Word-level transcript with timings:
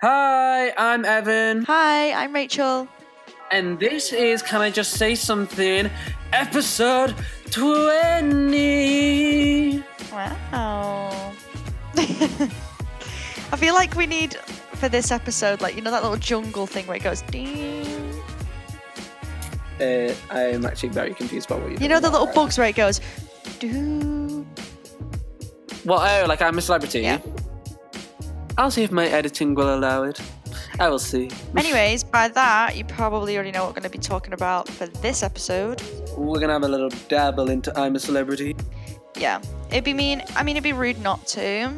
Hi, 0.00 0.72
I'm 0.76 1.04
Evan, 1.04 1.64
Hi, 1.64 2.12
I'm 2.12 2.32
Rachel. 2.32 2.86
and 3.50 3.80
this 3.80 4.12
is 4.12 4.42
Can 4.42 4.60
I 4.60 4.70
Just 4.70 4.92
Say 4.92 5.16
Something? 5.16 5.90
Episode 6.32 7.16
20. 7.50 9.82
Wow. 10.12 11.32
I 11.96 13.56
feel 13.56 13.74
like 13.74 13.96
we 13.96 14.06
need 14.06 14.34
for 14.74 14.88
this 14.88 15.10
episode, 15.10 15.60
like 15.60 15.74
you 15.74 15.82
know 15.82 15.90
that 15.90 16.02
little 16.04 16.18
jungle 16.18 16.66
thing 16.68 16.86
where 16.86 16.96
it 16.96 17.02
goes 17.02 17.22
ding. 17.22 18.14
Uh, 19.80 20.12
I'm 20.30 20.64
actually 20.66 20.90
very 20.90 21.14
confused 21.14 21.50
about 21.50 21.62
what 21.62 21.70
you're 21.72 21.80
You 21.80 21.88
know 21.88 21.98
the 22.00 22.10
little 22.10 22.32
bugs 22.32 22.56
where 22.58 22.68
it 22.68 22.76
goes 22.76 23.00
doo. 23.58 24.46
Well, 25.84 25.98
oh, 26.00 26.26
like 26.28 26.40
I'm 26.42 26.56
a 26.58 26.62
celebrity. 26.62 27.00
Yeah. 27.00 27.18
I'll 28.58 28.72
see 28.72 28.82
if 28.82 28.90
my 28.90 29.06
editing 29.06 29.54
will 29.54 29.72
allow 29.72 30.02
it. 30.02 30.20
I 30.80 30.88
will 30.88 30.98
see. 30.98 31.30
Anyways, 31.56 32.02
by 32.02 32.26
that 32.26 32.76
you 32.76 32.84
probably 32.84 33.36
already 33.36 33.52
know 33.52 33.60
what 33.60 33.68
we're 33.68 33.80
going 33.80 33.90
to 33.92 33.98
be 33.98 33.98
talking 33.98 34.32
about 34.32 34.68
for 34.68 34.86
this 34.86 35.22
episode. 35.22 35.80
We're 36.16 36.40
gonna 36.40 36.54
have 36.54 36.64
a 36.64 36.68
little 36.68 36.88
dabble 37.06 37.50
into 37.50 37.72
I'm 37.78 37.94
a 37.94 38.00
celebrity. 38.00 38.56
Yeah, 39.16 39.40
it'd 39.70 39.84
be 39.84 39.94
mean. 39.94 40.24
I 40.34 40.42
mean, 40.42 40.56
it'd 40.56 40.64
be 40.64 40.72
rude 40.72 41.00
not 41.00 41.24
to. 41.28 41.72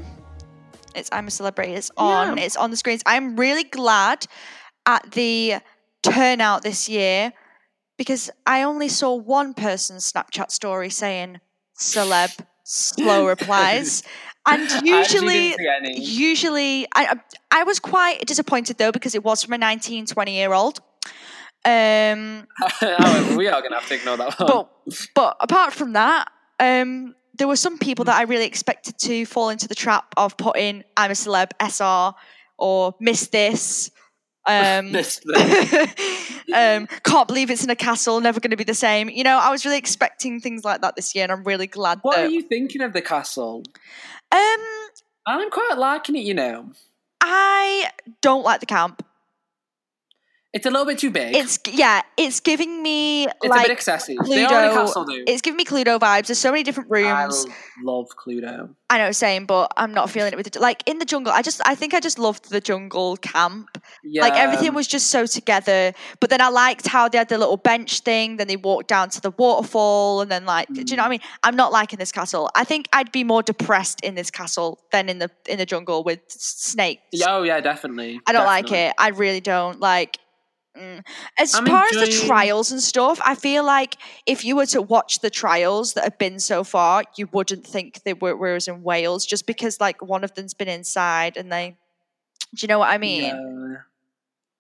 It's 0.95 1.11
I'm 1.13 1.27
a 1.27 1.31
celebrity. 1.31 1.75
It's 1.75 1.91
on. 1.99 2.39
Yeah. 2.39 2.45
It's 2.45 2.57
on 2.57 2.71
the 2.71 2.79
screens. 2.79 3.03
I'm 3.05 3.37
really 3.37 3.65
glad 3.65 4.27
at 4.87 5.11
the 5.13 5.57
turnout 6.03 6.63
this 6.63 6.89
year 6.89 7.35
because 7.99 8.31
I 8.47 8.63
only 8.63 8.89
saw 8.89 9.15
one 9.15 9.53
person's 9.53 10.11
Snapchat 10.11 10.51
story 10.51 10.89
saying 10.89 11.41
celeb 11.79 12.35
slow 12.65 13.27
replies, 13.35 14.03
and 14.53 14.71
usually. 14.87 15.51
didn't 15.51 15.59
see 15.59 15.69
any. 15.69 16.01
Usually, 16.01 16.87
I 16.95 17.19
I 17.51 17.65
was 17.65 17.79
quite 17.81 18.27
disappointed 18.27 18.79
though 18.79 18.93
because 18.93 19.15
it 19.15 19.25
was 19.25 19.43
from 19.43 19.55
a 19.55 19.59
19, 19.59 20.07
20 20.07 20.35
year 20.35 20.53
old. 20.53 20.81
Um, 21.65 22.47
However, 22.81 23.37
we 23.37 23.47
are 23.49 23.61
gonna 23.61 23.79
have 23.79 23.89
to 23.89 23.95
ignore 23.95 24.17
that 24.17 24.39
one. 24.41 24.49
but 24.49 24.71
but 25.15 25.37
apart 25.41 25.73
from 25.75 25.93
that, 25.93 26.29
um, 26.59 27.15
there 27.37 27.47
were 27.49 27.57
some 27.57 27.79
people 27.79 28.05
that 28.07 28.17
I 28.17 28.23
really 28.23 28.47
expected 28.47 28.99
to 29.01 29.27
fall 29.27 29.51
into 29.51 29.69
the 29.69 29.75
trap 29.75 30.15
of 30.17 30.37
putting 30.37 30.85
"I'm 30.97 31.11
a 31.11 31.15
celeb" 31.15 31.51
SR 31.61 32.15
or 32.59 32.95
"Miss 33.01 33.27
this." 33.29 33.91
Um, 34.47 34.93
This- 34.93 35.21
um, 36.55 36.87
can't 37.05 37.29
believe 37.29 37.51
it's 37.51 37.63
in 37.63 37.71
a 37.71 37.77
castle, 37.77 38.21
never 38.21 38.41
going 38.41 38.51
to 38.51 38.57
be 38.57 38.65
the 38.65 38.75
same. 38.75 39.09
You 39.11 39.23
know, 39.23 39.39
I 39.39 39.51
was 39.51 39.65
really 39.65 39.77
expecting 39.79 40.41
things 40.41 40.65
like 40.65 40.81
that 40.81 40.97
this 40.97 41.15
year, 41.15 41.25
and 41.25 41.31
I'm 41.33 41.45
really 41.45 41.67
glad 41.67 41.99
what 42.03 42.17
that. 42.17 42.25
are 42.27 42.29
you 42.31 42.43
thinking 42.43 42.81
of 42.81 42.93
the 42.93 43.03
castle? 43.03 43.63
Um, 44.33 44.89
I'm 45.27 45.51
quite 45.51 45.75
liking 45.77 46.17
it, 46.17 46.25
you 46.25 46.35
know. 46.35 46.71
I 47.21 47.91
don't 48.21 48.45
like 48.45 48.61
the 48.61 48.67
camp. 48.67 49.05
It's 50.53 50.67
a 50.67 50.71
little 50.71 50.87
bit 50.87 50.99
too 50.99 51.13
big. 51.13 51.37
It's 51.37 51.61
yeah, 51.71 52.03
it's 52.17 52.41
giving 52.41 52.83
me 52.83 53.25
It's 53.25 53.35
like 53.45 53.61
a 53.61 53.69
bit 53.69 53.73
excessive. 53.73 54.17
They 54.29 54.45
are 54.45 54.65
in 54.65 54.71
a 54.71 54.73
Cluedo. 54.73 54.75
castle, 54.75 55.05
though. 55.05 55.23
it's 55.29 55.43
giving 55.43 55.57
me 55.57 55.65
Cluedo 55.65 56.01
vibes. 56.01 56.27
There's 56.27 56.41
so 56.41 56.51
many 56.51 56.65
different 56.65 56.91
rooms. 56.91 57.47
I 57.49 57.83
love 57.85 58.09
Cluedo. 58.19 58.75
I 58.91 58.99
know, 58.99 59.13
same, 59.13 59.47
but 59.47 59.73
I'm 59.77 59.95
not 59.95 60.11
feeling 60.11 60.33
it 60.33 60.37
with 60.37 60.51
the 60.51 60.59
like 60.59 60.83
in 60.87 60.99
the 60.99 61.05
jungle. 61.05 61.33
I 61.33 61.43
just, 61.43 61.61
I 61.65 61.77
think 61.77 61.95
I 61.95 62.01
just 62.01 62.19
loved 62.19 62.51
the 62.51 62.61
jungle 62.61 63.17
camp. 63.19 63.81
Yeah, 64.03 64.23
Like 64.23 64.35
everything 64.35 64.75
was 64.75 64.89
just 64.89 65.07
so 65.07 65.27
together. 65.27 65.93
But 66.19 66.31
then 66.31 66.41
I 66.41 66.49
liked 66.49 66.89
how 66.89 67.09
they 67.09 67.19
had 67.19 67.29
the 67.29 67.39
little 67.39 67.57
bench 67.57 68.01
thing. 68.01 68.37
Then 68.37 68.49
they 68.49 68.57
walked 68.57 68.89
down 68.89 69.11
to 69.11 69.21
the 69.21 69.31
waterfall, 69.31 70.21
and 70.21 70.33
then 70.33 70.47
like, 70.47 70.67
do 70.67 70.81
you 70.81 70.97
know 70.97 71.05
what 71.05 71.07
I 71.07 71.07
mm. 71.07 71.11
mean? 71.11 71.21
I'm 71.45 71.55
not 71.55 71.71
liking 71.71 72.01
this 72.01 72.11
castle. 72.11 72.51
I 72.57 72.65
think 72.65 72.89
I'd 72.93 73.13
be 73.13 73.23
more 73.23 73.45
depressed 73.45 74.01
in 74.03 74.17
this 74.17 74.33
castle 74.33 74.81
than 74.91 75.09
in 75.09 75.21
the 75.21 75.31
in 75.49 75.59
the 75.59 75.67
jungle 75.67 76.03
with 76.03 76.23
snakes. 76.29 77.21
Oh 77.25 77.45
yeah, 77.45 77.61
definitely. 77.61 78.21
I 78.27 78.33
don't 78.33 78.47
like 78.47 78.73
it. 78.73 78.95
I 78.99 79.11
really 79.11 79.41
don't 79.41 79.79
like. 79.79 80.19
Mm. 80.77 81.05
As 81.39 81.55
I'm 81.55 81.67
far 81.67 81.85
as 81.85 81.93
the 81.93 82.27
trials 82.27 82.71
and 82.71 82.81
stuff, 82.81 83.21
I 83.25 83.35
feel 83.35 83.65
like 83.65 83.97
if 84.27 84.45
you 84.45 84.57
were 84.57 84.67
to 84.67 84.83
watch 84.83 85.21
the 85.21 85.31
trials 85.31 85.95
that 85.95 86.05
have 86.05 86.19
been 86.19 86.39
so 86.39 86.65
far, 86.65 87.05
you 87.17 87.29
wouldn't 87.33 87.67
think 87.67 88.03
they 88.05 88.15
were 88.15 88.37
whereas 88.37 88.69
in 88.69 88.83
Wales, 88.83 89.27
just 89.27 89.47
because 89.47 89.81
like 89.81 90.03
one 90.03 90.25
of 90.25 90.35
them's 90.35 90.55
been 90.55 90.69
inside 90.69 91.37
and 91.37 91.53
they. 91.53 91.77
Do 92.53 92.65
you 92.65 92.69
know 92.69 92.81
what 92.81 92.91
I 92.91 92.99
mean? 92.99 93.33
Um, 93.33 93.79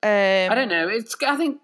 I 0.03 0.55
don't 0.55 0.69
know. 0.69 0.89
It's. 0.89 1.17
I 1.27 1.37
think 1.37 1.59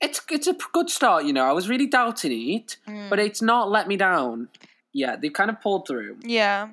it's. 0.00 0.20
It's 0.30 0.46
a 0.46 0.56
good 0.72 0.88
start. 0.88 1.24
You 1.24 1.32
know, 1.32 1.44
I 1.44 1.52
was 1.52 1.68
really 1.68 1.86
doubting 1.86 2.32
it, 2.32 2.76
mm, 2.88 3.10
but 3.10 3.18
it's 3.18 3.42
not 3.42 3.70
let 3.70 3.88
me 3.88 3.96
down. 3.96 4.48
Yeah, 4.92 5.16
they've 5.16 5.32
kind 5.32 5.50
of 5.50 5.60
pulled 5.60 5.88
through 5.88 6.18
yeah, 6.22 6.68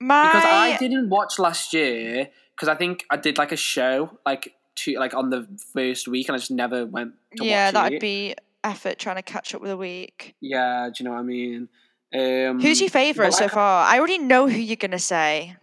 my 0.00 0.26
because 0.26 0.44
I 0.44 0.76
didn't 0.78 1.08
watch 1.08 1.38
last 1.38 1.72
year 1.72 2.28
because 2.54 2.68
I 2.68 2.74
think 2.74 3.04
I 3.10 3.16
did 3.16 3.38
like 3.38 3.52
a 3.52 3.56
show 3.56 4.18
like 4.26 4.54
two 4.84 4.94
like 4.94 5.14
on 5.14 5.30
the 5.30 5.46
first 5.72 6.08
week 6.08 6.28
and 6.28 6.36
I 6.36 6.38
just 6.38 6.50
never 6.50 6.84
went 6.86 7.12
to 7.36 7.44
yeah, 7.44 7.70
that'd 7.70 7.94
it. 7.96 8.00
be 8.00 8.34
effort 8.64 8.98
trying 8.98 9.16
to 9.16 9.22
catch 9.22 9.54
up 9.54 9.60
with 9.60 9.70
a 9.70 9.76
week. 9.76 10.34
Yeah, 10.40 10.88
do 10.88 11.02
you 11.02 11.08
know 11.08 11.14
what 11.14 11.20
I 11.20 11.22
mean? 11.22 11.68
Um, 12.14 12.60
Who's 12.60 12.80
your 12.80 12.90
favorite 12.90 13.32
so 13.32 13.46
I- 13.46 13.48
far? 13.48 13.86
I 13.86 13.98
already 13.98 14.18
know 14.18 14.48
who 14.48 14.58
you're 14.58 14.76
gonna 14.76 14.98
say. 14.98 15.56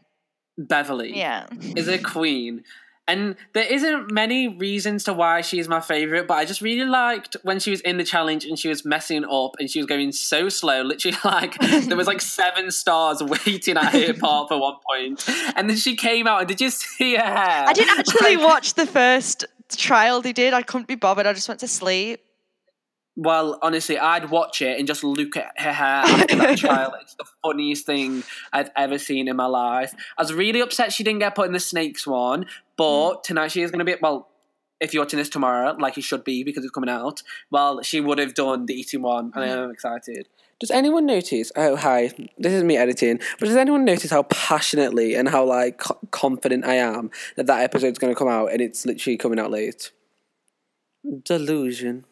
Beverley. 0.57 1.18
Yeah, 1.18 1.47
is 1.75 1.88
a 1.88 1.97
queen. 2.00 2.63
And 3.09 3.36
there 3.53 3.66
isn't 3.66 4.12
many 4.12 4.47
reasons 4.47 5.03
to 5.06 5.14
why 5.14 5.42
she 5.42 5.58
is 5.59 5.68
my 5.68 5.80
favorite, 5.80 6.28
but 6.28 6.36
I 6.36 6.46
just 6.46 6.62
really 6.62 6.88
liked 6.88 7.36
when 7.42 7.59
she 7.59 7.72
was 7.72 7.81
in 7.81 7.97
the 7.97 8.03
challenge 8.03 8.46
and 8.46 8.58
she 8.58 8.70
was 8.70 8.86
messing 8.86 9.25
up 9.25 9.56
and 9.59 9.70
she 9.70 9.80
was 9.80 9.88
going 9.88 10.12
so 10.12 10.47
slow. 10.47 10.84
Literally, 10.84 11.18
like 11.24 11.58
there 11.59 11.98
was 11.98 12.08
like 12.08 12.22
seven 12.22 12.69
stars 12.69 13.24
waiting 13.46 13.78
at 13.78 13.92
her 13.94 14.14
part 14.14 14.50
for 14.50 14.59
one 14.59 14.75
point, 14.88 15.28
and 15.56 15.69
then 15.69 15.78
she 15.78 15.96
came 15.96 16.28
out. 16.28 16.42
And 16.42 16.48
did 16.48 16.62
you 16.62 16.69
see 16.69 17.16
her 17.16 17.24
hair? 17.24 17.66
I 17.68 17.74
didn't 17.74 17.98
actually 17.98 18.36
Like, 18.38 18.46
watch 18.46 18.75
the 18.75 18.86
first 18.86 19.46
trial 19.69 20.22
they 20.22 20.34
did. 20.34 20.53
I 20.53 20.62
couldn't 20.62 20.88
be 20.88 20.96
bothered. 20.96 21.25
I 21.25 21.34
just 21.34 21.48
went 21.48 21.62
to 21.62 21.68
sleep. 21.68 22.22
Well, 23.22 23.59
honestly, 23.62 23.97
I'd 23.97 24.30
watch 24.30 24.62
it 24.62 24.80
and 24.80 24.88
just 24.88 25.03
look 25.03 25.35
at 25.35 25.52
her 25.57 25.74
hair 25.74 26.03
after 26.06 26.35
that 26.38 26.57
trial. 26.57 26.96
It's 27.02 27.16
the 27.16 27.25
funniest 27.44 27.85
thing 27.85 28.24
I've 28.53 28.72
ever 28.78 28.97
seen 28.97 29.28
in 29.28 29.35
my 29.35 29.46
life. 29.46 29.94
I 30.18 30.22
was 30.22 30.31
really 30.31 30.62
upset 30.62 30.94
she 30.94 31.03
didn't 31.03 31.19
get 31.19 31.35
put 31.35 31.46
in 31.46 31.52
the 31.52 31.59
snakes 31.59 32.07
one, 32.07 32.46
but 32.78 33.16
mm. 33.16 33.24
tonight 33.24 33.52
she 33.52 33.62
is 33.62 33.72
going 33.72 33.80
to 33.80 33.85
be. 33.85 33.96
Well, 34.02 34.30
if 34.80 34.94
you're 34.94 35.03
watching 35.03 35.19
this 35.19 35.28
tomorrow, 35.28 35.75
like 35.78 35.97
you 35.97 36.02
should 36.02 36.24
be 36.24 36.46
because 36.46 36.63
it's 36.63 36.72
coming 36.72 36.90
out, 36.90 37.22
well, 37.52 37.81
she 37.81 38.00
would 38.00 38.19
have 38.19 38.35
done 38.35 38.68
the 38.68 38.74
eating 38.74 39.02
one, 39.02 39.34
and 39.36 39.44
I'm 39.44 39.69
excited. 39.69 40.30
Does 40.62 40.72
anyone 40.72 41.06
notice? 41.06 41.51
Oh, 41.57 41.75
hi. 41.75 42.13
This 42.38 42.53
is 42.53 42.63
me 42.63 42.78
editing. 42.78 43.19
But 43.38 43.47
does 43.47 43.57
anyone 43.57 43.84
notice 43.84 44.12
how 44.12 44.24
passionately 44.24 45.16
and 45.16 45.28
how 45.28 45.44
like 45.44 45.80
co- 45.80 46.00
confident 46.12 46.66
I 46.66 46.75
am 46.75 47.12
that 47.36 47.47
that 47.47 47.63
episode's 47.63 48.00
going 48.00 48.13
to 48.13 48.18
come 48.18 48.30
out 48.30 48.53
and 48.53 48.62
it's 48.62 48.86
literally 48.86 49.18
coming 49.18 49.40
out 49.40 49.51
late? 49.51 49.91
Delusion. 51.24 52.06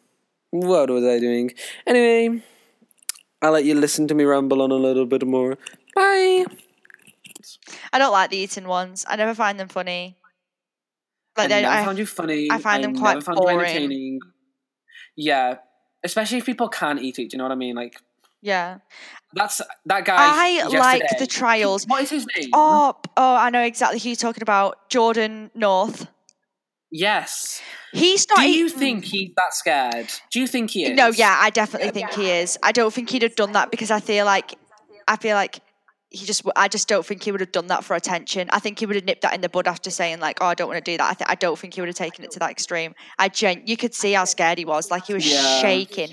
What 0.50 0.90
was 0.90 1.04
I 1.04 1.18
doing? 1.18 1.52
Anyway, 1.86 2.42
I'll 3.42 3.52
let 3.52 3.64
you 3.64 3.74
listen 3.74 4.08
to 4.08 4.14
me 4.14 4.24
ramble 4.24 4.62
on 4.62 4.70
a 4.70 4.74
little 4.74 5.06
bit 5.06 5.26
more. 5.26 5.58
Bye. 5.94 6.44
I 7.92 7.98
don't 7.98 8.12
like 8.12 8.30
the 8.30 8.38
eating 8.38 8.66
ones. 8.66 9.04
I 9.08 9.16
never 9.16 9.34
find 9.34 9.60
them 9.60 9.68
funny. 9.68 10.16
Like 11.36 11.52
I 11.52 11.80
I, 11.80 11.84
found 11.84 11.98
you 11.98 12.06
funny. 12.06 12.48
I 12.50 12.58
find 12.58 12.82
them 12.82 12.94
never 12.94 13.22
quite 13.22 13.36
boring. 13.36 13.60
entertaining. 13.60 14.20
Yeah, 15.16 15.56
especially 16.02 16.38
if 16.38 16.46
people 16.46 16.68
can't 16.68 17.00
eat 17.00 17.18
it. 17.18 17.30
Do 17.30 17.34
you 17.34 17.38
know 17.38 17.44
what 17.44 17.52
I 17.52 17.56
mean? 17.56 17.76
Like 17.76 18.00
yeah. 18.42 18.78
that's 19.34 19.60
that 19.86 20.04
guy. 20.04 20.16
I 20.18 20.66
like 20.68 21.02
the 21.18 21.26
trials. 21.26 21.86
What 21.86 22.02
is 22.02 22.10
his 22.10 22.26
name? 22.36 22.50
Oh, 22.52 22.96
oh, 23.16 23.36
I 23.36 23.50
know 23.50 23.62
exactly 23.62 23.98
who 24.00 24.08
you're 24.08 24.16
talking 24.16 24.42
about. 24.42 24.88
Jordan 24.88 25.50
North. 25.54 26.08
Yes. 26.90 27.60
He's 27.92 28.26
not. 28.28 28.38
Do 28.40 28.50
you 28.50 28.68
think 28.68 29.04
he's 29.04 29.30
that 29.36 29.54
scared? 29.54 30.10
Do 30.30 30.40
you 30.40 30.46
think 30.46 30.70
he 30.70 30.84
is? 30.84 30.96
No, 30.96 31.08
yeah, 31.08 31.36
I 31.40 31.50
definitely 31.50 31.90
think 31.90 32.10
he 32.12 32.30
is. 32.30 32.58
I 32.62 32.72
don't 32.72 32.92
think 32.92 33.10
he'd 33.10 33.22
have 33.22 33.36
done 33.36 33.52
that 33.52 33.70
because 33.70 33.90
I 33.90 34.00
feel 34.00 34.24
like, 34.24 34.54
I 35.06 35.16
feel 35.16 35.34
like 35.34 35.60
he 36.10 36.24
just. 36.24 36.42
I 36.56 36.68
just 36.68 36.88
don't 36.88 37.04
think 37.04 37.22
he 37.22 37.30
would 37.32 37.40
have 37.40 37.52
done 37.52 37.66
that 37.68 37.84
for 37.84 37.94
attention. 37.94 38.48
I 38.50 38.58
think 38.60 38.78
he 38.78 38.86
would 38.86 38.96
have 38.96 39.04
nipped 39.04 39.22
that 39.22 39.34
in 39.34 39.40
the 39.40 39.48
bud 39.48 39.66
after 39.68 39.90
saying 39.90 40.20
like, 40.20 40.38
"Oh, 40.40 40.46
I 40.46 40.54
don't 40.54 40.68
want 40.68 40.82
to 40.84 40.90
do 40.90 40.96
that." 40.96 41.10
I, 41.10 41.14
th- 41.14 41.28
I 41.30 41.34
don't 41.34 41.58
think 41.58 41.74
he 41.74 41.80
would 41.80 41.88
have 41.88 41.96
taken 41.96 42.24
it 42.24 42.30
to 42.32 42.38
that 42.38 42.50
extreme. 42.50 42.94
I 43.18 43.28
gen- 43.28 43.62
you 43.66 43.76
could 43.76 43.94
see 43.94 44.12
how 44.12 44.24
scared 44.24 44.58
he 44.58 44.64
was. 44.64 44.90
Like 44.90 45.06
he 45.06 45.14
was 45.14 45.26
Yeah. 45.30 45.60
shaking. 45.60 46.10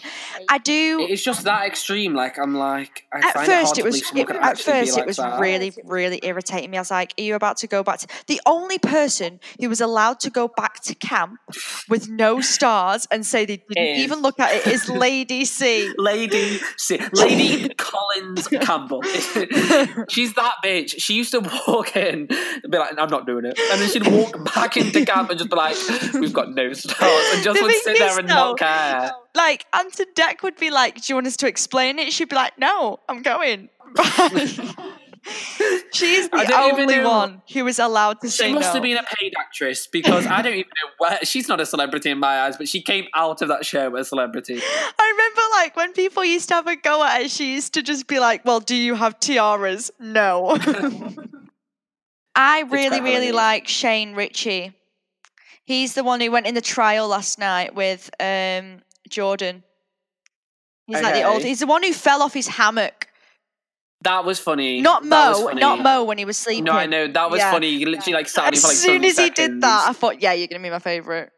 I 0.49 0.57
do. 0.57 0.99
It's 1.09 1.23
just 1.23 1.43
that 1.45 1.65
extreme. 1.65 2.13
Like 2.13 2.37
I'm 2.37 2.55
like. 2.55 3.03
I 3.13 3.19
at 3.19 3.33
find 3.33 3.45
first 3.47 3.77
it, 3.77 3.81
hard 3.81 3.85
it 3.85 3.85
was 3.85 4.11
it, 4.15 4.29
at 4.29 4.59
first 4.59 4.93
like 4.93 5.01
it 5.03 5.07
was 5.07 5.17
that. 5.17 5.39
really 5.39 5.71
really 5.85 6.19
irritating 6.23 6.69
me 6.69 6.77
i 6.77 6.81
was 6.81 6.91
like 6.91 7.13
are 7.17 7.21
you 7.21 7.35
about 7.35 7.55
to 7.57 7.67
go 7.67 7.81
back 7.83 7.99
to 7.99 8.07
the 8.27 8.41
only 8.45 8.77
person 8.77 9.39
who 9.61 9.69
was 9.69 9.79
allowed 9.79 10.19
to 10.19 10.29
go 10.29 10.47
back 10.49 10.81
to 10.81 10.93
camp 10.95 11.39
with 11.87 12.09
no 12.09 12.41
stars 12.41 13.07
and 13.11 13.25
say 13.25 13.45
they 13.45 13.57
didn't 13.69 13.99
even 13.99 14.19
look 14.21 14.37
at 14.39 14.53
it 14.53 14.67
is 14.67 14.89
lady 15.05 15.45
c 15.45 15.93
Lady, 15.97 16.59
C. 16.77 16.99
Lady 17.13 17.69
Collins 17.75 18.47
Campbell. 18.49 19.01
She's 20.09 20.33
that 20.35 20.55
bitch. 20.63 20.95
She 20.99 21.13
used 21.15 21.31
to 21.31 21.39
walk 21.67 21.95
in 21.95 22.27
and 22.29 22.71
be 22.71 22.77
like, 22.77 22.97
"I'm 22.97 23.09
not 23.09 23.25
doing 23.25 23.45
it," 23.45 23.59
and 23.71 23.81
then 23.81 23.89
she'd 23.89 24.07
walk 24.07 24.43
back 24.55 24.77
into 24.77 25.05
camp 25.05 25.29
and 25.29 25.37
just 25.39 25.49
be 25.49 25.55
like, 25.55 25.75
"We've 26.13 26.33
got 26.33 26.51
no 26.53 26.73
stars," 26.73 27.25
and 27.33 27.43
just 27.43 27.59
The 27.59 27.63
would 27.65 27.75
sit 27.75 27.97
there 27.97 28.17
and 28.19 28.27
not 28.27 28.57
care. 28.59 29.11
like 29.35 29.65
Ant 29.73 29.99
and 29.99 30.07
Dec 30.15 30.43
would 30.43 30.57
be 30.57 30.69
like 30.69 30.95
do 30.95 31.01
you 31.11 31.15
want 31.15 31.27
us 31.27 31.37
to 31.37 31.47
explain 31.47 31.99
it 31.99 32.13
she'd 32.13 32.29
be 32.29 32.35
like 32.35 32.57
no 32.57 32.99
i'm 33.09 33.21
going 33.21 33.69
She's 35.91 36.29
the 36.29 36.53
only 36.55 36.97
know- 36.97 37.09
one 37.09 37.41
who 37.51 37.63
was 37.65 37.79
allowed 37.79 38.21
to 38.21 38.29
say. 38.29 38.47
She 38.47 38.53
must 38.53 38.73
have 38.73 38.83
been 38.83 38.97
a 38.97 39.03
paid 39.03 39.33
actress 39.39 39.87
because 39.87 40.27
I 40.27 40.41
don't 40.41 40.53
even 40.53 40.69
know 40.83 40.91
where 40.99 41.19
she's 41.23 41.47
not 41.47 41.59
a 41.59 41.65
celebrity 41.65 42.11
in 42.11 42.19
my 42.19 42.41
eyes, 42.41 42.57
but 42.57 42.67
she 42.67 42.81
came 42.81 43.05
out 43.15 43.41
of 43.41 43.47
that 43.47 43.65
show 43.65 43.95
as 43.95 44.07
a 44.07 44.09
celebrity. 44.09 44.61
I 44.99 45.11
remember 45.11 45.41
like 45.53 45.75
when 45.75 45.93
people 45.93 46.23
used 46.23 46.49
to 46.49 46.55
have 46.55 46.67
a 46.67 46.75
go 46.75 47.03
at 47.03 47.23
her, 47.23 47.29
she 47.29 47.53
used 47.53 47.73
to 47.73 47.81
just 47.81 48.07
be 48.07 48.19
like, 48.19 48.45
Well, 48.45 48.59
do 48.59 48.75
you 48.75 48.93
have 48.95 49.19
tiaras? 49.19 49.89
No. 49.99 50.57
I 52.35 52.61
really, 52.63 53.01
really 53.01 53.31
like 53.31 53.67
Shane 53.67 54.13
Richie. 54.13 54.73
He's 55.63 55.95
the 55.95 56.03
one 56.03 56.21
who 56.21 56.29
went 56.29 56.45
in 56.45 56.53
the 56.53 56.61
trial 56.61 57.07
last 57.07 57.39
night 57.39 57.73
with 57.73 58.11
um, 58.19 58.81
Jordan. 59.09 59.63
He's 60.85 61.01
like 61.01 61.15
the 61.15 61.23
old. 61.23 61.41
He's 61.43 61.61
the 61.61 61.67
one 61.67 61.81
who 61.81 61.93
fell 61.93 62.21
off 62.21 62.33
his 62.33 62.47
hammock. 62.47 63.07
That 64.01 64.23
was 64.25 64.39
funny. 64.39 64.81
Not 64.81 65.03
Mo, 65.05 65.45
funny. 65.47 65.61
not 65.61 65.79
Mo 65.79 66.03
when 66.03 66.17
he 66.17 66.25
was 66.25 66.37
sleeping. 66.37 66.65
No, 66.65 66.73
I 66.73 66.85
know 66.85 67.07
that 67.07 67.31
was 67.31 67.39
Yeah. 67.39 67.51
funny. 67.51 67.77
He 67.77 67.85
literally 67.85 68.13
like 68.13 68.27
sat 68.27 68.53
As 68.53 68.61
for 68.61 68.67
like 68.67 68.77
soon 68.77 69.01
30 69.01 69.07
as 69.07 69.17
he 69.17 69.29
did 69.31 69.61
that, 69.61 69.85
I 69.89 69.93
thought, 69.93 70.21
yeah, 70.21 70.33
you're 70.33 70.47
gonna 70.47 70.61
be 70.61 70.69
my 70.69 70.79
favorite. 70.79 71.31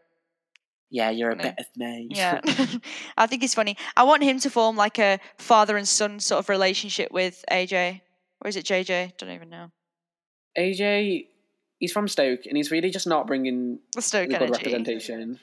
yeah, 0.89 1.09
you're 1.09 1.31
a 1.31 1.35
bit 1.35 1.55
of 1.59 1.65
me. 1.77 2.07
Yeah, 2.11 2.41
I 3.17 3.27
think 3.27 3.41
he's 3.41 3.53
funny. 3.53 3.77
I 3.95 4.03
want 4.03 4.23
him 4.23 4.39
to 4.39 4.49
form 4.49 4.75
like 4.75 4.99
a 4.99 5.19
father 5.37 5.77
and 5.77 5.87
son 5.87 6.19
sort 6.19 6.39
of 6.39 6.49
relationship 6.49 7.11
with 7.11 7.43
AJ, 7.51 8.01
or 8.41 8.49
is 8.49 8.55
it 8.57 8.65
JJ? 8.65 9.17
Don't 9.17 9.31
even 9.31 9.49
know. 9.49 9.71
AJ, 10.57 11.27
he's 11.79 11.91
from 11.91 12.07
Stoke, 12.07 12.45
and 12.47 12.57
he's 12.57 12.71
really 12.71 12.89
just 12.89 13.07
not 13.07 13.27
bringing 13.27 13.79
The 13.95 14.01
Stoke 14.01 14.29
good 14.29 14.41
representation. 14.49 15.39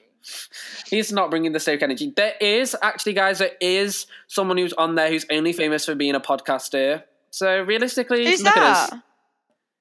He's 0.86 1.12
not 1.12 1.30
bringing 1.30 1.52
the 1.52 1.60
Stoke 1.60 1.82
energy. 1.82 2.12
There 2.14 2.34
is 2.40 2.76
actually, 2.82 3.12
guys, 3.14 3.38
there 3.38 3.52
is 3.60 4.06
someone 4.26 4.56
who's 4.58 4.72
on 4.74 4.94
there 4.94 5.08
who's 5.10 5.26
only 5.30 5.52
famous 5.52 5.84
for 5.84 5.94
being 5.94 6.14
a 6.14 6.20
podcaster. 6.20 7.02
So 7.30 7.60
realistically, 7.62 8.26
Who's 8.26 8.42
look 8.42 8.56
at 8.56 8.60
that? 8.60 8.92
us. 8.92 9.00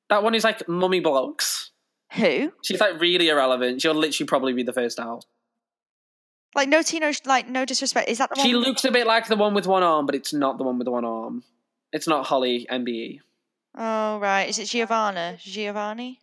That 0.09 0.23
one 0.23 0.35
is 0.35 0.43
like 0.43 0.67
mummy 0.67 1.01
blogs. 1.01 1.69
Who? 2.13 2.51
She's 2.61 2.79
like 2.79 2.99
really 2.99 3.29
irrelevant. 3.29 3.81
She'll 3.81 3.93
literally 3.93 4.27
probably 4.27 4.53
be 4.53 4.63
the 4.63 4.73
first 4.73 4.99
out. 4.99 5.25
Like 6.55 6.69
no 6.69 6.81
Tino, 6.83 7.11
like 7.25 7.47
no 7.49 7.65
disrespect. 7.65 8.09
Is 8.09 8.19
that 8.19 8.29
the 8.29 8.35
one? 8.39 8.45
She 8.45 8.53
looks 8.53 8.85
a 8.85 8.91
bit 8.91 9.07
like 9.07 9.27
the 9.27 9.35
one 9.35 9.53
with 9.55 9.65
one 9.65 9.81
arm, 9.81 10.05
but 10.05 10.13
it's 10.13 10.33
not 10.33 10.57
the 10.59 10.63
one 10.63 10.77
with 10.77 10.85
the 10.85 10.91
one 10.91 11.05
arm. 11.05 11.43
It's 11.91 12.07
not 12.07 12.25
Hollie 12.27 12.67
MBE. 12.69 13.19
oh 13.75 14.19
right, 14.19 14.47
is 14.49 14.59
it 14.59 14.65
Giovanna? 14.65 15.37
Giovanni? 15.39 16.19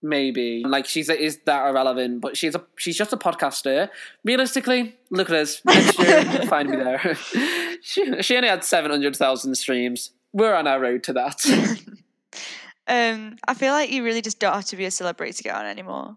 Maybe 0.00 0.62
like 0.64 0.86
she's 0.86 1.08
is 1.08 1.38
that 1.46 1.68
irrelevant, 1.68 2.20
but 2.20 2.36
she's 2.36 2.54
a 2.54 2.64
she's 2.76 2.96
just 2.96 3.12
a 3.12 3.16
podcaster. 3.16 3.88
Realistically, 4.24 4.96
look 5.10 5.28
at 5.28 5.36
us. 5.36 5.60
Next 5.64 5.98
year, 5.98 6.24
find 6.46 6.70
me 6.70 6.76
there. 6.76 7.14
she, 7.82 8.22
she 8.22 8.36
only 8.36 8.48
had 8.48 8.62
seven 8.62 8.92
hundred 8.92 9.16
thousand 9.16 9.56
streams. 9.56 10.12
We're 10.32 10.54
on 10.54 10.66
our 10.68 10.78
road 10.78 11.02
to 11.04 11.12
that. 11.14 11.44
Um, 12.88 13.36
I 13.46 13.52
feel 13.52 13.74
like 13.74 13.90
you 13.90 14.02
really 14.02 14.22
just 14.22 14.40
don't 14.40 14.54
have 14.54 14.64
to 14.66 14.76
be 14.76 14.86
a 14.86 14.90
celebrity 14.90 15.34
to 15.34 15.42
get 15.42 15.54
on 15.54 15.66
anymore. 15.66 16.16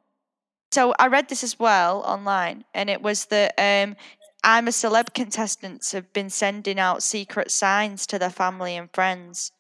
So 0.72 0.94
I 0.98 1.08
read 1.08 1.28
this 1.28 1.44
as 1.44 1.60
well 1.60 2.00
online, 2.04 2.64
and 2.74 2.90
it 2.90 3.02
was 3.02 3.26
that 3.26 3.54
um, 3.58 3.98
I'm 4.44 4.70
a 4.70 4.72
celeb 4.72 5.14
contestants 5.14 5.92
have 5.92 6.14
been 6.14 6.30
sending 6.30 6.80
out 6.80 7.04
secret 7.04 7.52
signs 7.52 8.08
to 8.08 8.18
their 8.18 8.30
family 8.30 8.78
and 8.78 8.90
friends. 8.94 9.52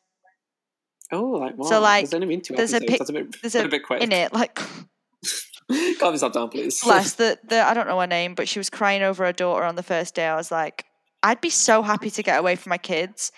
Oh, 1.11 1.21
like 1.21 1.55
what? 1.55 1.69
So, 1.69 1.79
like, 1.81 2.03
there's 2.05 2.13
only 2.13 2.27
been 2.27 2.41
two 2.41 2.55
there's 2.55 2.73
a 2.73 2.77
episodes. 2.77 2.89
pic- 2.91 2.99
That's 2.99 3.09
a 3.09 3.13
bit, 3.13 3.41
There's 3.41 3.55
a, 3.55 3.65
a 3.65 3.67
bit 3.67 3.83
quick. 3.83 4.01
in 4.01 4.11
it, 4.11 4.33
like 4.33 4.55
Calm 5.99 6.13
yourself 6.13 6.33
down, 6.33 6.49
please. 6.49 6.81
bless 6.83 7.13
the 7.15 7.39
the 7.47 7.61
I 7.61 7.73
don't 7.73 7.87
know 7.87 7.99
her 7.99 8.07
name, 8.07 8.35
but 8.35 8.47
she 8.47 8.59
was 8.59 8.69
crying 8.69 9.03
over 9.03 9.25
her 9.25 9.31
daughter 9.33 9.63
on 9.63 9.75
the 9.75 9.83
first 9.83 10.15
day. 10.15 10.27
I 10.27 10.35
was 10.35 10.51
like, 10.51 10.85
I'd 11.23 11.41
be 11.41 11.49
so 11.49 11.81
happy 11.81 12.09
to 12.09 12.23
get 12.23 12.39
away 12.39 12.55
from 12.55 12.71
my 12.71 12.77
kids. 12.77 13.31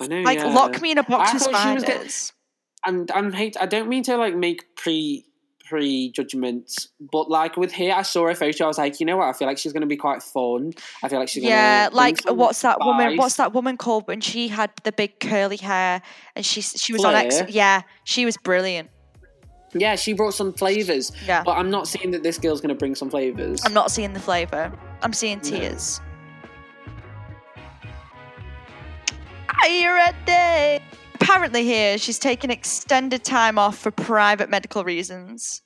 I 0.00 0.06
know. 0.06 0.20
Like 0.22 0.38
yeah. 0.38 0.46
lock 0.46 0.80
me 0.80 0.90
in 0.92 0.98
a 0.98 1.02
box 1.02 1.30
I 1.30 1.34
with 1.34 1.42
thought 1.42 1.62
she 1.68 1.74
was 1.74 1.82
spiders. 1.82 2.32
and 2.86 3.10
I'm 3.10 3.32
hate. 3.32 3.56
I 3.60 3.66
don't 3.66 3.88
mean 3.88 4.02
to 4.04 4.16
like 4.16 4.34
make 4.36 4.76
pre 4.76 5.24
prejudgments, 5.66 6.88
but 7.12 7.28
like 7.30 7.56
with 7.56 7.72
here, 7.72 7.92
I 7.94 8.02
saw 8.02 8.28
a 8.28 8.34
photo. 8.34 8.64
I 8.64 8.68
was 8.68 8.78
like, 8.78 9.00
you 9.00 9.06
know 9.06 9.16
what? 9.16 9.28
I 9.28 9.32
feel 9.32 9.48
like 9.48 9.58
she's 9.58 9.72
going 9.72 9.82
to 9.82 9.86
be 9.86 9.96
quite 9.96 10.22
fun. 10.22 10.72
I 11.02 11.08
feel 11.08 11.18
like 11.18 11.28
she's 11.28 11.42
Yeah, 11.44 11.88
like 11.92 12.18
what's 12.26 12.62
that 12.62 12.78
woman? 12.80 13.16
What's 13.16 13.36
that 13.36 13.52
woman 13.52 13.76
called 13.76 14.06
when 14.08 14.20
she 14.20 14.48
had 14.48 14.70
the 14.84 14.92
big 14.92 15.20
curly 15.20 15.56
hair 15.56 16.00
and 16.34 16.44
she 16.46 16.60
she 16.62 16.92
was 16.92 17.04
on 17.04 17.14
X? 17.14 17.42
Yeah, 17.48 17.82
she 18.04 18.24
was 18.24 18.36
brilliant. 18.36 18.90
Yeah, 19.74 19.96
she 19.96 20.14
brought 20.14 20.32
some 20.32 20.54
flavors, 20.54 21.12
Yeah, 21.26 21.42
but 21.44 21.58
I'm 21.58 21.70
not 21.70 21.86
seeing 21.86 22.12
that 22.12 22.22
this 22.22 22.38
girl's 22.38 22.60
going 22.60 22.70
to 22.70 22.74
bring 22.74 22.94
some 22.94 23.10
flavors. 23.10 23.60
I'm 23.64 23.74
not 23.74 23.90
seeing 23.90 24.12
the 24.14 24.20
flavor. 24.20 24.72
I'm 25.02 25.12
seeing 25.12 25.38
No. 25.38 25.50
tears. 25.50 26.00
Are 29.62 29.68
you 29.68 29.88
ready? 29.92 30.84
Apparently, 31.20 31.64
here 31.64 31.96
she's 31.96 32.18
taking 32.18 32.50
extended 32.50 33.24
time 33.24 33.58
off 33.58 33.78
for 33.78 33.90
private 33.90 34.50
medical 34.50 34.84
reasons. 34.84 35.62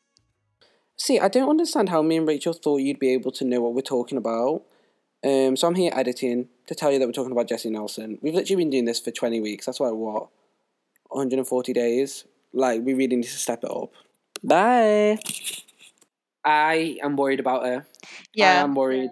See, 0.97 1.19
I 1.19 1.29
don't 1.29 1.49
understand 1.49 1.89
how 1.89 2.03
me 2.03 2.17
and 2.19 2.29
Rachel 2.29 2.53
thought 2.53 2.79
you'd 2.79 2.99
be 3.01 3.13
able 3.13 3.33
to 3.33 3.45
know 3.45 3.61
what 3.61 3.75
we're 3.75 3.81
talking 3.81 4.17
about. 4.19 4.63
Um, 5.25 5.57
so 5.57 5.67
I'm 5.67 5.75
here 5.75 5.93
editing 5.95 6.49
to 6.67 6.75
tell 6.75 6.93
you 6.93 6.99
that 7.01 7.07
we're 7.07 7.13
talking 7.13 7.33
about 7.33 7.49
Jesy 7.49 7.69
Nelson. 7.71 8.19
We've 8.23 8.35
literally 8.35 8.63
been 8.63 8.71
doing 8.71 8.85
this 8.85 9.01
for 9.01 9.11
20 9.11 9.41
weeks. 9.41 9.67
That's 9.67 9.81
like 9.81 9.93
what, 9.93 10.29
140 11.09 11.73
days. 11.73 12.25
Like 12.53 12.83
we 12.85 12.95
really 12.95 13.17
need 13.17 13.25
to 13.25 13.31
step 13.31 13.65
it 13.65 13.71
up. 13.71 13.91
Bye. 14.45 15.19
I 16.45 16.97
am 17.03 17.17
worried 17.17 17.41
about 17.41 17.65
her. 17.67 17.87
Yeah, 18.35 18.51
I 18.53 18.55
am 18.63 18.75
worried. 18.75 19.11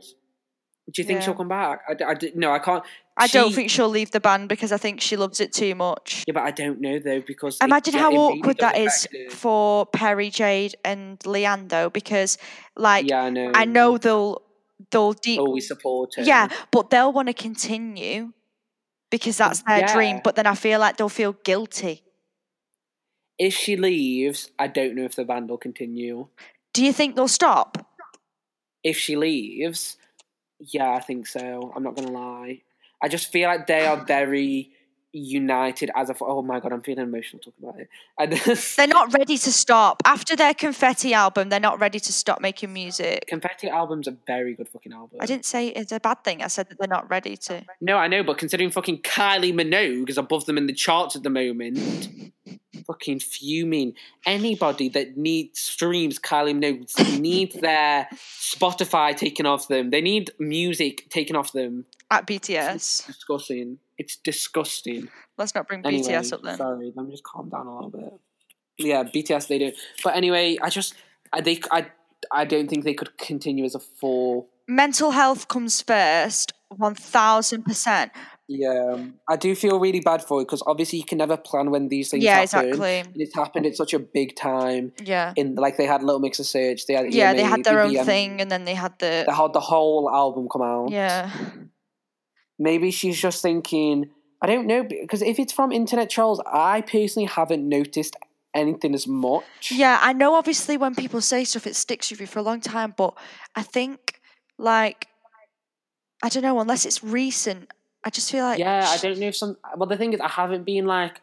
Do 0.93 1.02
you 1.02 1.05
think 1.06 1.19
Yeah. 1.20 1.25
she'll 1.26 1.35
come 1.35 1.49
back? 1.49 1.81
I, 1.88 1.94
d- 1.94 2.05
I 2.05 2.14
d- 2.14 2.32
no, 2.35 2.52
I 2.52 2.58
can't. 2.61 2.82
I 3.19 3.26
don't 3.26 3.53
think 3.53 3.70
she'll 3.70 3.88
leave 3.88 4.11
the 4.11 4.20
band 4.20 4.49
because 4.49 4.73
I 4.73 4.76
think 4.76 5.00
she 5.00 5.17
loves 5.17 5.41
it 5.41 5.53
too 5.53 5.75
much. 5.75 6.25
Yeah, 6.26 6.35
but 6.35 6.44
I 6.44 6.50
don't 6.50 6.81
know 6.81 6.99
though 6.99 7.20
because 7.20 7.59
Imagine 7.61 7.94
yeah, 7.94 8.00
how 8.00 8.12
awkward 8.12 8.59
that 8.59 8.79
is 8.79 9.09
for 9.31 9.87
Perrie, 9.87 10.31
Jade, 10.31 10.76
and 10.85 11.25
Leigh-Anne, 11.26 11.69
though, 11.69 11.91
because 11.91 12.38
like 12.76 13.09
Yeah, 13.09 13.25
I 13.25 13.31
know. 13.31 13.53
I 13.55 13.65
know 13.65 13.99
they'll 13.99 14.43
they'll 14.91 15.12
deep 15.12 15.41
Always 15.41 15.67
support 15.69 16.15
her. 16.17 16.23
yeah, 16.23 16.49
but 16.70 16.91
they'll 16.91 17.12
want 17.12 17.29
to 17.29 17.35
continue 17.35 18.32
because 19.11 19.38
that's 19.38 19.62
their 19.62 19.87
dream. 19.87 20.21
But 20.23 20.37
then 20.37 20.47
I 20.47 20.55
feel 20.55 20.79
like 20.79 20.97
they'll 20.97 21.09
feel 21.09 21.32
guilty. 21.32 22.03
If 23.38 23.55
she 23.55 23.76
leaves, 23.76 24.50
I 24.59 24.67
don't 24.67 24.94
know 24.97 25.05
if 25.05 25.14
the 25.14 25.25
band 25.25 25.49
will 25.49 25.59
continue. 25.59 26.29
Do 26.75 26.85
you 26.85 26.93
think 26.93 27.17
they'll 27.17 27.29
stop? 27.29 27.87
If 28.85 28.97
she 28.97 29.17
leaves, 29.17 29.97
yeah, 30.61 30.93
I 30.93 31.00
think 31.00 31.26
so. 31.26 31.73
I'm 31.75 31.82
not 31.82 31.97
gonna 31.97 32.12
lie. 32.12 32.62
I 33.03 33.09
just 33.09 33.31
feel 33.31 33.49
like 33.49 33.67
they 33.67 33.87
are 33.87 34.05
very 34.05 34.73
united 35.12 35.91
as 35.97 36.11
a. 36.11 36.15
Oh 36.21 36.43
my 36.43 36.61
god, 36.61 36.73
I'm 36.73 36.83
feeling 36.83 37.05
emotional 37.05 37.41
talking 37.41 37.69
about 37.69 37.81
it. 37.81 38.45
Just, 38.45 38.77
They're 38.77 38.87
not 38.87 39.12
ready 39.15 39.39
to 39.39 39.53
stop 39.53 40.03
after 40.05 40.37
their 40.37 40.55
Confetti 40.55 41.15
album. 41.15 41.49
They're 41.49 41.61
not 41.61 41.81
ready 41.81 41.99
to 42.00 42.12
stop 42.12 42.41
making 42.41 42.73
music. 42.73 43.25
Confetti 43.27 43.69
album's 43.69 44.07
a 44.07 44.17
very 44.26 44.55
good 44.55 44.69
fucking 44.69 44.93
album. 44.93 45.19
I 45.21 45.26
didn't 45.26 45.45
say 45.45 45.69
it's 45.69 45.93
a 45.93 46.00
bad 46.00 46.25
thing. 46.25 46.43
I 46.43 46.49
said 46.49 46.69
that 46.69 46.78
they're 46.78 46.88
not 46.88 47.09
ready 47.09 47.37
to. 47.37 47.64
No, 47.81 47.97
I 47.97 48.09
know, 48.09 48.23
but 48.23 48.38
considering 48.38 48.71
fucking 48.71 49.02
Kylie 49.02 49.55
Minogue 49.55 50.11
is 50.11 50.19
above 50.19 50.47
them 50.47 50.59
in 50.59 50.67
the 50.67 50.75
charts 50.75 51.17
at 51.17 51.23
the 51.23 51.31
moment, 51.31 52.09
fucking 52.88 53.21
fuming. 53.21 53.95
Anybody 54.26 54.88
that 54.88 55.16
needs 55.16 55.61
streams 55.61 56.18
Kylie 56.18 56.59
Minogue 56.59 57.21
needs 57.21 57.54
their 57.61 58.09
Spotify 58.14 59.16
taken 59.16 59.47
off 59.47 59.68
them. 59.68 59.90
They 59.90 60.00
need 60.00 60.33
music 60.40 61.09
taken 61.11 61.37
off 61.37 61.52
them. 61.52 61.85
At 62.11 62.26
BTS. 62.26 62.75
It's 62.75 63.07
Disgusting. 63.07 63.78
It's 63.99 64.16
disgusting. 64.16 65.09
Let's 65.37 65.54
not 65.54 65.68
bring 65.68 65.85
Anyway, 65.87 66.09
BTS 66.09 66.33
up 66.33 66.42
then. 66.42 66.57
sorry, 66.57 66.92
let 66.97 67.04
me 67.04 67.12
just 67.12 67.25
calm 67.25 67.49
down 67.49 67.66
a 67.66 67.75
little 67.75 67.90
bit. 67.90 68.12
Yeah, 68.78 69.04
BTS 69.04 69.49
they 69.49 69.59
do. 69.59 69.73
But 70.02 70.16
anyway, 70.16 70.57
I 70.61 70.71
just 70.71 70.95
I, 71.33 71.40
they 71.40 71.61
I 71.71 71.87
I 72.33 72.45
don't 72.45 72.68
think 72.68 72.85
they 72.85 72.95
could 72.95 73.18
continue 73.18 73.64
as 73.64 73.75
a 73.75 73.80
full 73.80 74.49
Mental 74.71 75.12
health 75.12 75.49
comes 75.49 75.80
first, 75.80 76.52
1000%. 76.78 78.11
Yeah, 78.50 78.93
um, 78.95 79.14
I 79.28 79.37
do 79.37 79.55
feel 79.55 79.78
really 79.78 80.00
bad 80.00 80.25
for 80.25 80.40
it 80.40 80.47
because 80.47 80.62
obviously 80.67 80.99
you 80.99 81.05
can 81.05 81.19
never 81.19 81.37
plan 81.37 81.71
when 81.71 81.88
these 81.88 82.11
things 82.11 82.25
Yeah, 82.25 82.37
happen. 82.37 82.64
exactly. 82.71 82.99
And 83.00 83.12
it's 83.17 83.35
happened 83.35 83.67
at 83.67 83.76
such 83.76 83.93
a 83.93 83.99
big 83.99 84.37
time. 84.37 84.93
Yeah. 85.05 85.35
In 85.37 85.55
like 85.55 85.76
they 85.76 85.85
had 85.85 86.02
Little 86.02 86.19
Mix 86.19 86.38
of 86.38 86.47
Search, 86.47 86.87
they 86.87 86.95
had 86.95 87.12
Yeah, 87.12 87.35
they 87.35 87.43
had 87.43 87.62
their 87.62 87.83
own 87.83 87.95
thing 88.05 88.40
and 88.40 88.50
then 88.50 88.64
they 88.64 88.75
had 88.75 88.99
the. 88.99 89.25
They 89.26 89.35
had 89.35 89.52
the 89.52 89.61
whole 89.61 90.11
album 90.11 90.49
come 90.50 90.62
out. 90.62 90.90
Yeah. 90.90 91.31
Maybe 92.59 92.90
she's 92.90 93.21
just 93.21 93.43
thinking. 93.43 94.11
I 94.40 94.47
don't 94.47 94.67
know 94.67 94.83
because 94.85 95.21
if 95.21 95.38
it's 95.38 95.52
from 95.52 95.71
internet 95.71 96.09
trolls, 96.09 96.40
I 96.47 96.81
personally 96.81 97.26
haven't 97.26 97.69
noticed 97.69 98.17
anything 98.55 98.95
as 98.95 99.07
much. 99.07 99.71
Yeah, 99.71 99.99
I 100.00 100.12
know 100.12 100.35
obviously 100.35 100.76
when 100.76 100.95
people 100.95 101.21
say 101.21 101.45
stuff, 101.45 101.67
it 101.67 101.76
sticks 101.76 102.11
with 102.11 102.21
you 102.21 102.26
for 102.26 102.38
a 102.38 102.43
long 102.43 102.61
time, 102.61 102.95
but 102.97 103.14
I 103.55 103.62
think, 103.62 104.21
like, 104.57 105.07
I 106.23 106.28
don't 106.28 106.43
know, 106.43 106.61
unless 106.61 106.87
it's 106.87 107.02
recent, 107.05 107.73
I 108.05 108.11
just 108.11 108.31
feel 108.31 108.45
like. 108.45 108.59
Yeah, 108.59 108.87
I 108.88 108.97
don't 108.99 109.19
know 109.19 109.26
if 109.28 109.37
some. 109.37 109.57
Well, 109.76 109.88
the 109.88 109.97
thing 109.97 110.12
is, 110.12 110.21
I 110.21 110.28
haven't 110.28 110.64
been 110.64 110.87
like, 110.87 111.21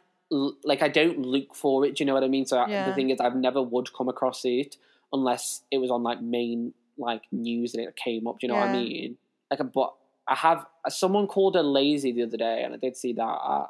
like 0.64 0.82
I 0.82 0.88
don't 0.90 1.20
look 1.20 1.56
for 1.56 1.86
it. 1.86 1.96
Do 1.96 2.04
you 2.04 2.06
know 2.06 2.14
what 2.14 2.24
I 2.24 2.28
mean? 2.28 2.46
So 2.46 2.58
Yeah. 2.68 2.86
the 2.86 2.94
thing 2.94 3.10
is, 3.10 3.20
I've 3.20 3.36
never 3.36 3.62
would 3.62 3.94
come 3.94 4.10
across 4.10 4.42
it 4.46 4.78
unless 5.14 5.62
it 5.72 5.78
was 5.78 5.90
on 5.92 6.04
like 6.04 6.22
main 6.22 6.74
like 6.98 7.24
news 7.32 7.74
and 7.74 7.84
it 7.86 7.96
came 7.96 8.28
up. 8.28 8.40
Do 8.40 8.48
you 8.48 8.54
know 8.54 8.60
what 8.60 8.70
I 8.70 8.72
mean? 8.72 9.18
Like, 9.52 9.62
but 9.74 9.94
I 10.28 10.36
have 10.36 10.66
someone 10.90 11.28
called 11.28 11.56
her 11.56 11.64
lazy 11.64 12.12
the 12.12 12.24
other 12.24 12.38
day, 12.38 12.64
and 12.64 12.74
I 12.74 12.78
did 12.78 12.98
see 12.98 13.14
that. 13.14 13.24
Uh, 13.24 13.68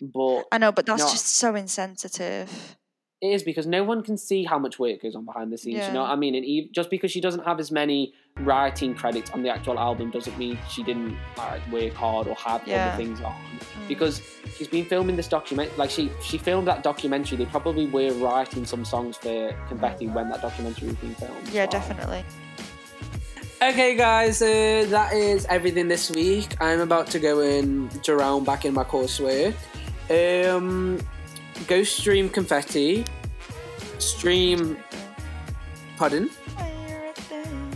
but 0.00 0.42
I 0.52 0.58
know, 0.58 0.72
but 0.72 0.84
that's 0.86 1.02
No. 1.04 1.08
just 1.10 1.26
so 1.28 1.54
insensitive. 1.54 2.76
It 3.22 3.28
is 3.28 3.42
because 3.42 3.66
no 3.66 3.82
one 3.82 4.02
can 4.02 4.16
see 4.18 4.44
how 4.44 4.58
much 4.58 4.78
work 4.78 5.00
goes 5.02 5.14
on 5.14 5.24
behind 5.24 5.50
the 5.52 5.56
scenes. 5.56 5.86
You 5.86 5.92
know 5.94 6.02
what 6.02 6.10
I 6.10 6.16
mean? 6.16 6.34
And 6.34 6.44
eve 6.44 6.70
just 6.72 6.90
because 6.90 7.10
she 7.10 7.20
doesn't 7.20 7.44
have 7.44 7.58
as 7.58 7.70
many 7.72 8.12
writing 8.40 8.94
credits 8.94 9.30
on 9.30 9.42
the 9.42 9.48
actual 9.48 9.78
album 9.78 10.10
doesn't 10.10 10.36
mean 10.36 10.58
she 10.68 10.82
didn't 10.82 11.16
like 11.38 11.62
work 11.72 11.94
hard 11.94 12.26
or 12.28 12.34
have 12.34 12.66
Yeah. 12.66 12.88
other 12.88 12.96
things 13.02 13.20
on. 13.22 13.32
Mm. 13.32 13.88
Because 13.88 14.20
she's 14.56 14.68
been 14.68 14.84
filming 14.84 15.16
this 15.16 15.28
document, 15.28 15.76
like 15.78 15.88
she 15.90 16.10
she 16.22 16.36
filmed 16.36 16.68
that 16.68 16.82
documentary. 16.82 17.38
They 17.38 17.46
probably 17.46 17.86
were 17.86 18.12
writing 18.12 18.66
some 18.66 18.84
songs 18.84 19.16
for 19.16 19.54
Confetti 19.68 20.08
when 20.08 20.28
that 20.28 20.42
documentary 20.42 20.88
was 20.88 20.96
being 20.96 21.14
filmed. 21.14 21.48
Yeah, 21.48 21.62
well. 21.62 21.70
definitely. 21.70 22.24
Okay, 23.62 23.96
guys, 23.96 24.42
uh, 24.42 24.84
that 24.90 25.14
is 25.14 25.46
everything 25.48 25.88
this 25.88 26.10
week. 26.10 26.54
I'm 26.60 26.80
about 26.80 27.06
to 27.12 27.18
go 27.18 27.40
and 27.40 27.90
drown 28.02 28.44
back 28.44 28.66
in 28.66 28.74
my 28.74 28.84
coursework. 28.84 29.54
Um, 30.10 31.00
go 31.66 31.82
stream 31.82 32.28
confetti. 32.28 33.04
Stream. 33.98 34.76
Pardon? 35.96 36.30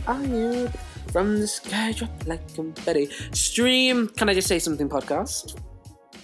I 0.06 0.68
from 1.12 1.40
the 1.40 1.46
sky 1.46 1.92
drop 1.92 2.10
like 2.26 2.54
confetti. 2.54 3.08
Stream. 3.32 4.08
Can 4.08 4.28
I 4.28 4.34
just 4.34 4.48
say 4.48 4.58
something? 4.58 4.88
Podcast. 4.88 5.56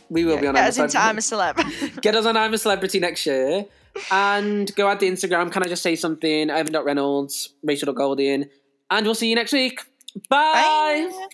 We 0.09 0.25
will 0.25 0.35
Yeah, 0.37 0.41
be 0.41 0.47
on. 0.49 0.55
get 0.55 0.61
I'm 0.61 0.67
a 0.67 0.69
us 0.69 0.79
into 0.79 0.99
I'm 1.01 1.19
a 1.19 1.21
celeb. 1.21 2.01
Get 2.03 2.15
us 2.15 2.27
on 2.27 2.37
I'm 2.37 2.55
a 2.55 2.59
Celebrity 2.59 3.01
next 3.01 3.27
year. 3.27 3.65
And 4.11 4.73
go 4.77 4.89
add 4.89 5.01
the 5.01 5.09
Instagram. 5.11 5.51
Can 5.51 5.63
I 5.65 5.67
just 5.67 5.83
say 5.83 5.97
something? 5.97 6.51
Ivan 6.51 6.77
Reynolds, 6.85 7.55
Rachel 7.65 7.93
Goldian. 7.95 8.49
And 8.91 9.07
we'll 9.07 9.15
see 9.17 9.29
you 9.29 9.35
next 9.35 9.53
week. 9.53 9.81
Bye. 10.29 11.09
Bye. 11.11 11.27